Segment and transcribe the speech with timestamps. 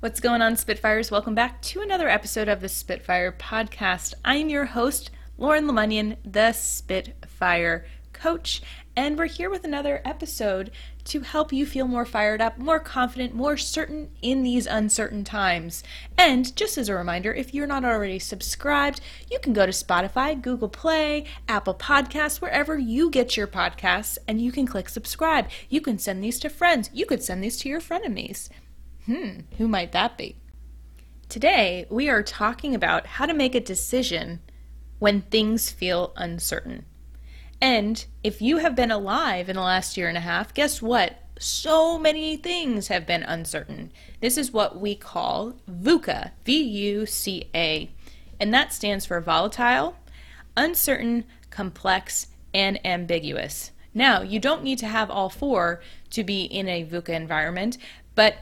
[0.00, 1.10] What's going on, Spitfires?
[1.10, 4.14] Welcome back to another episode of the Spitfire Podcast.
[4.24, 7.84] I'm your host, Lauren Lemunion, the Spitfire
[8.14, 8.62] Coach,
[8.96, 10.70] and we're here with another episode
[11.04, 15.84] to help you feel more fired up, more confident, more certain in these uncertain times.
[16.16, 20.40] And just as a reminder, if you're not already subscribed, you can go to Spotify,
[20.40, 25.50] Google Play, Apple Podcasts, wherever you get your podcasts, and you can click subscribe.
[25.68, 26.88] You can send these to friends.
[26.94, 28.48] You could send these to your frenemies.
[29.10, 30.36] Hmm, who might that be?
[31.28, 34.38] Today, we are talking about how to make a decision
[35.00, 36.84] when things feel uncertain.
[37.60, 41.18] And if you have been alive in the last year and a half, guess what?
[41.40, 43.90] So many things have been uncertain.
[44.20, 47.90] This is what we call VUCA, V U C A,
[48.38, 49.96] and that stands for volatile,
[50.56, 53.72] uncertain, complex, and ambiguous.
[53.92, 57.76] Now, you don't need to have all four to be in a VUCA environment,
[58.14, 58.36] but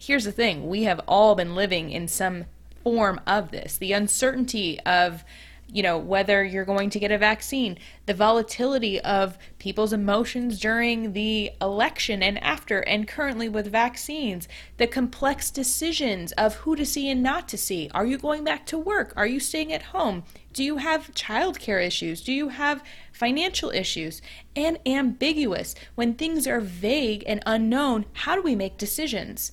[0.00, 0.66] here's the thing.
[0.68, 2.46] We have all been living in some
[2.82, 3.76] form of this.
[3.76, 5.24] The uncertainty of
[5.72, 11.12] you know whether you're going to get a vaccine the volatility of people's emotions during
[11.12, 17.08] the election and after and currently with vaccines the complex decisions of who to see
[17.08, 17.88] and not to see.
[17.94, 19.12] Are you going back to work?
[19.16, 20.24] Are you staying at home?
[20.52, 22.20] Do you have childcare issues?
[22.20, 24.20] Do you have financial issues?
[24.56, 25.76] And ambiguous.
[25.94, 29.52] When things are vague and unknown how do we make decisions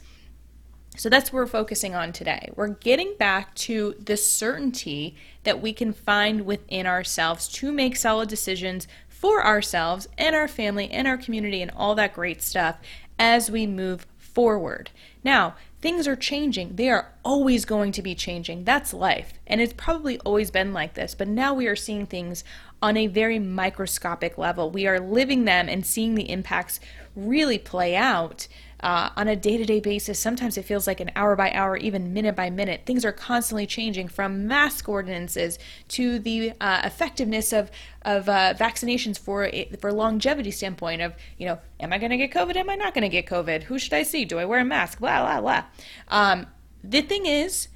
[0.97, 2.49] so that's what we're focusing on today.
[2.55, 8.29] We're getting back to the certainty that we can find within ourselves to make solid
[8.29, 12.77] decisions for ourselves and our family and our community and all that great stuff
[13.19, 14.91] as we move forward.
[15.23, 16.75] Now, things are changing.
[16.75, 18.63] They are always going to be changing.
[18.63, 19.33] That's life.
[19.45, 22.43] And it's probably always been like this, but now we are seeing things
[22.81, 24.70] on a very microscopic level.
[24.70, 26.80] We are living them and seeing the impacts
[27.16, 28.47] really play out
[28.80, 30.20] uh, on a day to day basis.
[30.20, 32.81] Sometimes it feels like an hour by hour, even minute by minute.
[32.86, 35.58] Things are constantly changing from mask ordinances
[35.89, 37.72] to the uh, effectiveness of,
[38.03, 39.49] of uh, vaccinations for,
[39.80, 42.55] for longevity standpoint of, you know, am I going to get COVID?
[42.55, 43.64] Am I not going to get COVID?
[43.64, 44.26] Who should I see?
[44.26, 44.99] Do I wear a mask?
[44.99, 45.64] Blah, blah, blah.
[46.10, 46.48] Um,
[46.83, 47.70] the thing is,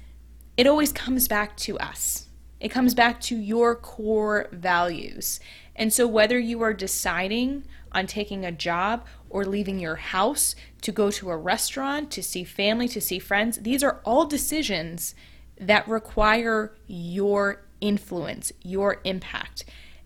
[0.56, 2.28] it always comes back to us.
[2.62, 5.40] It comes back to your core values.
[5.74, 10.92] And so, whether you are deciding on taking a job or leaving your house to
[10.92, 15.16] go to a restaurant, to see family, to see friends, these are all decisions
[15.60, 19.64] that require your influence, your impact.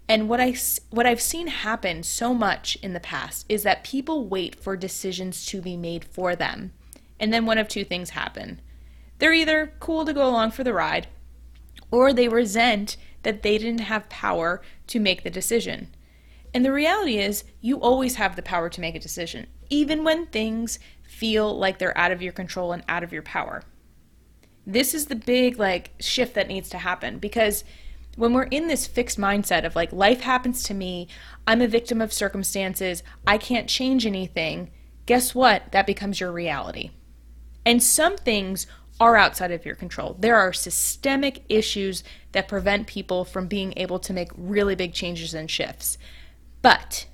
[0.08, 0.56] And what I
[0.88, 5.44] what I've seen happen so much in the past is that people wait for decisions
[5.46, 6.72] to be made for them.
[7.20, 8.62] And then one of two things happen.
[9.18, 11.08] They're either cool to go along for the ride
[11.90, 15.94] or they resent that they didn't have power to make the decision.
[16.54, 20.26] And the reality is, you always have the power to make a decision, even when
[20.26, 23.62] things feel like they're out of your control and out of your power.
[24.66, 27.64] This is the big like shift that needs to happen because
[28.16, 31.08] when we're in this fixed mindset of like life happens to me,
[31.46, 34.70] I'm a victim of circumstances, I can't change anything,
[35.04, 35.70] guess what?
[35.72, 36.90] That becomes your reality.
[37.64, 38.66] And some things
[39.00, 40.16] are outside of your control.
[40.18, 42.02] There are systemic issues
[42.32, 45.98] that prevent people from being able to make really big changes and shifts.
[46.62, 47.06] But,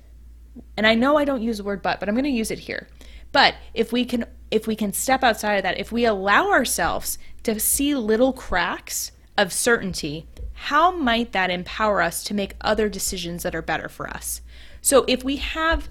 [0.77, 2.59] and I know I don't use the word but, but I'm going to use it
[2.59, 2.87] here.
[3.31, 7.17] But if we can if we can step outside of that, if we allow ourselves
[7.41, 13.41] to see little cracks of certainty, how might that empower us to make other decisions
[13.41, 14.41] that are better for us?
[14.79, 15.89] So if we have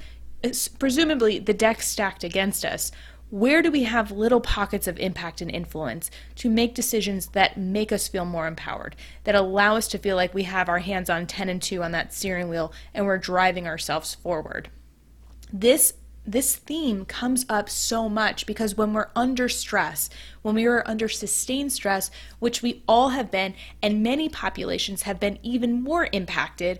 [0.78, 2.92] presumably the deck stacked against us,
[3.32, 7.90] where do we have little pockets of impact and influence to make decisions that make
[7.90, 8.94] us feel more empowered,
[9.24, 11.92] that allow us to feel like we have our hands on 10 and 2 on
[11.92, 14.68] that steering wheel and we're driving ourselves forward?
[15.50, 15.94] This
[16.26, 20.10] this theme comes up so much because when we're under stress,
[20.42, 25.18] when we are under sustained stress, which we all have been, and many populations have
[25.18, 26.78] been even more impacted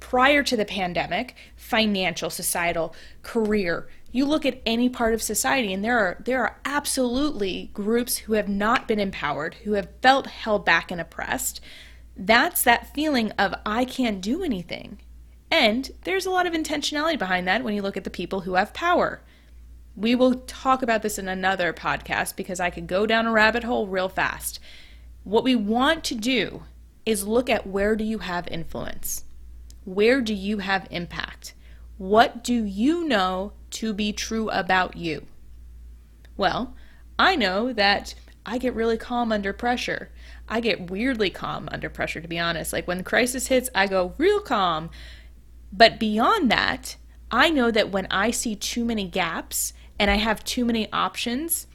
[0.00, 2.92] prior to the pandemic financial, societal,
[3.22, 8.18] career, you look at any part of society and there are there are absolutely groups
[8.18, 11.60] who have not been empowered who have felt held back and oppressed.
[12.14, 15.00] That's that feeling of i can't do anything.
[15.50, 18.54] And there's a lot of intentionality behind that when you look at the people who
[18.54, 19.22] have power.
[19.96, 23.64] We will talk about this in another podcast because i could go down a rabbit
[23.64, 24.60] hole real fast.
[25.24, 26.64] What we want to do
[27.06, 29.24] is look at where do you have influence?
[29.84, 31.54] Where do you have impact?
[31.98, 35.26] What do you know to be true about you?
[36.36, 36.74] Well,
[37.18, 38.14] I know that
[38.44, 40.10] I get really calm under pressure.
[40.48, 42.72] I get weirdly calm under pressure, to be honest.
[42.72, 44.90] Like when crisis hits, I go real calm.
[45.72, 46.96] But beyond that,
[47.30, 51.66] I know that when I see too many gaps and I have too many options,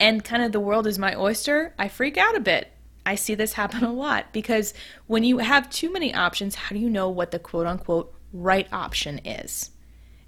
[0.00, 2.72] and kind of the world is my oyster, I freak out a bit.
[3.04, 4.74] I see this happen a lot because
[5.06, 8.68] when you have too many options, how do you know what the quote unquote right
[8.72, 9.70] option is?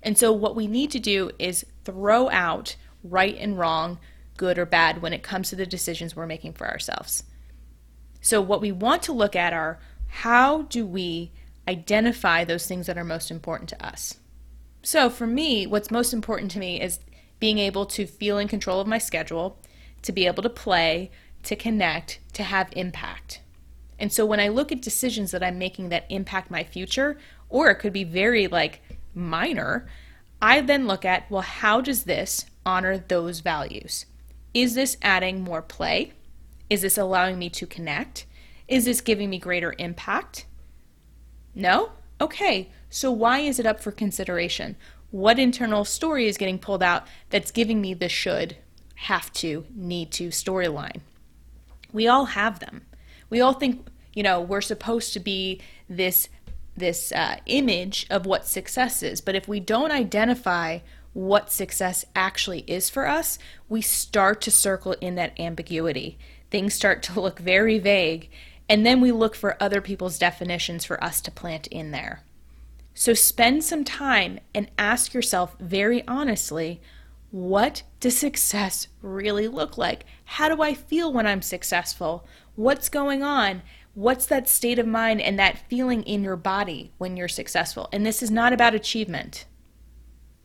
[0.05, 3.99] And so, what we need to do is throw out right and wrong,
[4.37, 7.25] good or bad, when it comes to the decisions we're making for ourselves.
[8.21, 11.33] So, what we want to look at are how do we
[11.67, 14.19] identify those things that are most important to us?
[14.83, 17.01] So, for me, what's most important to me is
[17.41, 19.59] being able to feel in control of my schedule,
[20.03, 21.11] to be able to play,
[21.45, 23.41] to connect, to have impact.
[23.99, 27.19] And so when I look at decisions that I'm making that impact my future,
[27.49, 28.83] or it could be very like
[29.15, 29.87] minor,
[30.41, 34.07] I then look at, well, how does this honor those values?
[34.53, 36.13] Is this adding more play?
[36.71, 38.27] Is this allowing me to connect?
[38.69, 40.47] Is this giving me greater impact?
[41.55, 41.93] No?
[42.21, 44.77] Okay, so why is it up for consideration?
[45.11, 48.57] What internal story is getting pulled out that's giving me the should,
[48.95, 51.01] have to, need to storyline?
[51.93, 52.83] We all have them.
[53.31, 56.29] We all think, you know, we're supposed to be this
[56.77, 59.21] this uh, image of what success is.
[59.21, 60.81] But if we don't identify
[61.13, 63.39] what success actually is for us,
[63.69, 66.19] we start to circle in that ambiguity.
[66.51, 68.31] Things start to look very vague,
[68.69, 72.23] and then we look for other people's definitions for us to plant in there.
[72.95, 76.81] So spend some time and ask yourself very honestly
[77.35, 80.07] what does success really look like?
[80.25, 82.25] How do I feel when I'm successful?
[82.55, 83.63] What's going on?
[83.95, 87.89] What's that state of mind and that feeling in your body when you're successful?
[87.93, 89.45] And this is not about achievement.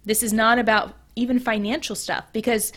[0.05, 2.71] This is not about even financial stuff because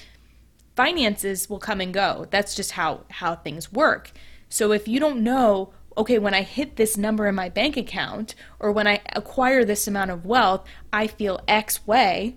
[0.75, 2.27] finances will come and go.
[2.31, 4.13] That's just how how things work.
[4.49, 8.35] So if you don't know, okay, when I hit this number in my bank account
[8.59, 12.37] or when I acquire this amount of wealth, I feel X way.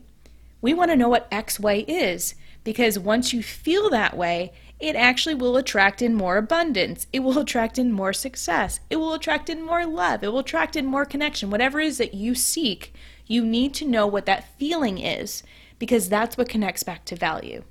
[0.61, 4.95] We want to know what X way is because once you feel that way, it
[4.95, 7.07] actually will attract in more abundance.
[7.13, 8.79] It will attract in more success.
[8.89, 10.23] It will attract in more love.
[10.23, 11.49] It will attract in more connection.
[11.49, 12.93] Whatever it is that you seek,
[13.25, 15.43] you need to know what that feeling is
[15.79, 17.63] because that's what connects back to value.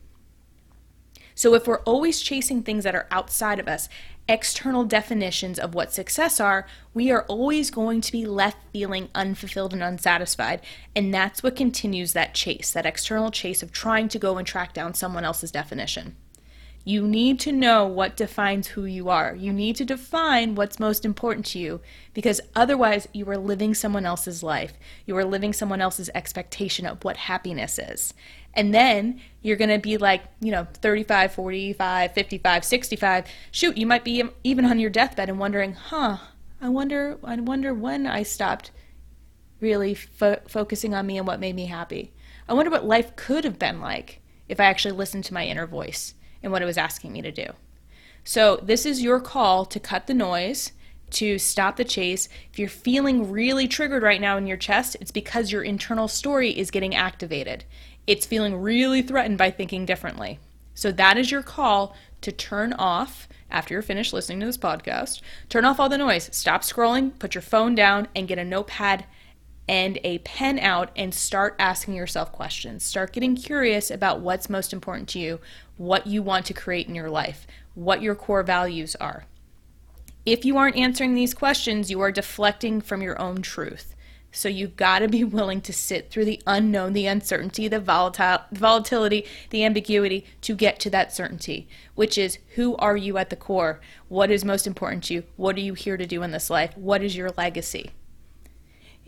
[1.34, 3.88] So if we're always chasing things that are outside of us,
[4.28, 9.72] external definitions of what success are, we are always going to be left feeling unfulfilled
[9.72, 10.62] and unsatisfied.
[10.94, 14.72] And that's what continues that chase, that external chase of trying to go and track
[14.72, 16.16] down someone else's definition.
[16.86, 19.34] You need to know what defines who you are.
[19.34, 21.80] You need to define what's most important to you
[22.12, 24.74] because otherwise you are living someone else's life.
[25.06, 28.12] You are living someone else's expectation of what happiness is.
[28.52, 33.24] And then you're going to be like, you know, 35, 45, 55, 65.
[33.50, 36.18] Shoot, you might be even on your deathbed and wondering, "Huh,
[36.60, 38.70] I wonder I wonder when I stopped
[39.58, 42.12] really fo- focusing on me and what made me happy.
[42.46, 44.20] I wonder what life could have been like
[44.50, 47.32] if I actually listened to my inner voice." And what it was asking me to
[47.32, 47.46] do.
[48.22, 50.72] So, this is your call to cut the noise,
[51.10, 52.28] to stop the chase.
[52.52, 56.50] If you're feeling really triggered right now in your chest, it's because your internal story
[56.50, 57.64] is getting activated.
[58.06, 60.38] It's feeling really threatened by thinking differently.
[60.74, 65.20] So, that is your call to turn off after you're finished listening to this podcast.
[65.48, 66.30] Turn off all the noise.
[66.32, 69.04] Stop scrolling, put your phone down, and get a notepad
[69.68, 72.84] and a pen out and start asking yourself questions.
[72.84, 75.40] Start getting curious about what's most important to you,
[75.76, 79.24] what you want to create in your life, what your core values are.
[80.26, 83.94] If you aren't answering these questions, you are deflecting from your own truth.
[84.34, 88.40] So you've got to be willing to sit through the unknown, the uncertainty, the volatile,
[88.52, 93.36] volatility, the ambiguity to get to that certainty, which is who are you at the
[93.36, 93.80] core?
[94.08, 95.24] What is most important to you?
[95.36, 96.76] What are you here to do in this life?
[96.76, 97.92] What is your legacy?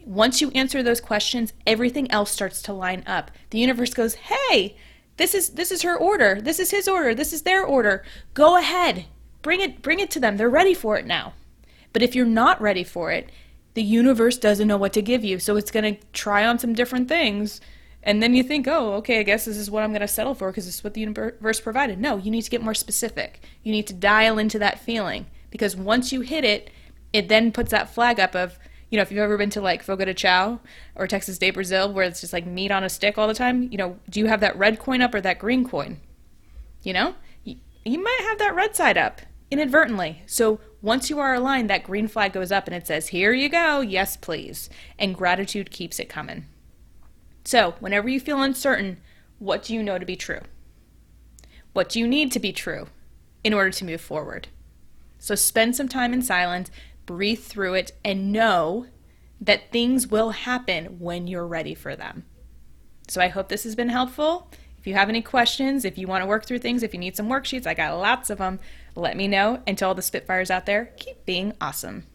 [0.07, 3.31] Once you answer those questions, everything else starts to line up.
[3.51, 4.77] The universe goes, "Hey,
[5.19, 6.41] this is this is her order.
[6.41, 7.15] This is his order.
[7.15, 8.05] This is their order.
[8.33, 9.07] Go ahead.
[9.43, 10.37] Bring it bring it to them.
[10.37, 11.35] They're ready for it now."
[11.93, 13.31] But if you're not ready for it,
[13.75, 15.39] the universe doesn't know what to give you.
[15.39, 17.61] So it's going to try on some different things.
[18.03, 20.35] And then you think, oh, okay, I guess this is what I'm going to settle
[20.35, 21.99] for because this is what the universe provided.
[21.99, 23.43] No, you need to get more specific.
[23.63, 26.71] You need to dial into that feeling because once you hit it,
[27.13, 28.59] it then puts that flag up of,
[28.91, 30.61] you know, if you've ever been to like Fogo de Chao
[30.95, 33.65] or Texas de Brazil where it's just like meat on a stick all the time,
[33.71, 36.01] you know, do you have that red coin up or that green coin?
[36.83, 37.15] You know,
[37.45, 40.23] you, you might have that red side up inadvertently.
[40.27, 43.49] So once you are aligned, that green flag goes up and it says, Here you
[43.49, 44.71] go, yes, please.
[44.99, 46.47] And gratitude keeps it coming.
[47.45, 48.99] So whenever you feel uncertain,
[49.39, 50.41] what do you know to be true?
[51.73, 52.87] What do you need to be true
[53.45, 54.49] in order to move forward?
[55.19, 56.71] So spend some time in silence,
[57.07, 58.87] breathe through it, and know
[59.41, 62.25] that things will happen when you're ready for them.
[63.09, 64.51] So I hope this has been helpful.
[64.79, 67.17] If you have any questions, if you want to work through things, if you need
[67.17, 68.61] some worksheets, I got lots of them.
[68.95, 69.63] Let me know.
[69.67, 72.07] And to all the Spitfires out there, keep being awesome.